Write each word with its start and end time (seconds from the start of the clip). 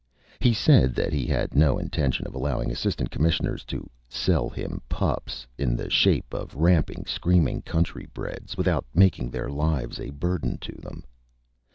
He 0.39 0.51
said 0.51 0.95
that 0.95 1.13
he 1.13 1.27
had 1.27 1.53
no 1.53 1.77
intention 1.77 2.25
of 2.25 2.33
allowing 2.33 2.71
Assistant 2.71 3.11
Commissioners 3.11 3.63
to 3.65 3.87
"sell 4.09 4.49
him 4.49 4.81
pups," 4.89 5.45
in 5.59 5.75
the 5.75 5.91
shape 5.91 6.33
of 6.33 6.55
ramping, 6.55 7.05
screaming 7.05 7.61
countrybreds, 7.61 8.57
without 8.57 8.87
making 8.95 9.29
their 9.29 9.49
lives 9.51 9.99
a 9.99 10.09
burden 10.09 10.57
to 10.61 10.71
them. 10.81 11.03